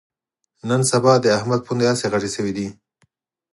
نن 0.69 0.81
سبا 0.91 1.13
د 1.19 1.25
احمد 1.37 1.59
پوندې 1.67 1.85
هسې 1.91 2.05
غټې 2.13 2.29
شوې 2.35 2.53
دي 2.57 2.67